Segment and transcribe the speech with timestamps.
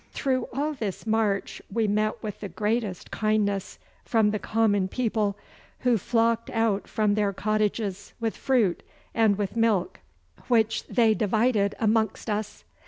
[0.13, 5.37] Through all this march we met with the greatest kindness from the common people,
[5.81, 8.81] who flocked out from their cottages with fruit
[9.13, 9.99] and with milk,
[10.47, 12.63] which they divided amongst us.